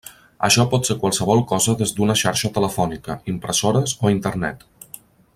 Això 0.47 0.63
pot 0.69 0.87
ser 0.87 0.95
qualsevol 1.03 1.43
cosa 1.51 1.75
des 1.81 1.93
d'una 1.99 2.15
xarxa 2.21 2.51
telefònica, 2.57 3.17
impressores, 3.35 3.95
o 4.07 4.13
Internet. 4.19 4.67